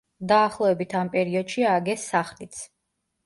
[0.29, 2.63] დაახლოებით ამ პერიოდში ააგეს სახლიც.